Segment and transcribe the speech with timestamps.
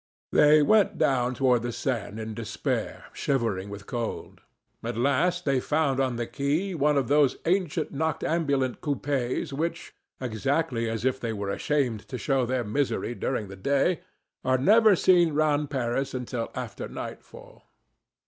[0.31, 4.41] They went down toward the Seine, in despair, shivering with cold.
[4.81, 10.89] At last they found on the quay one of those ancient noctambulent coupés which, exactly
[10.89, 14.01] as if they were ashamed to show their misery during the day,
[14.43, 17.67] are never seen round Paris until after nightfall.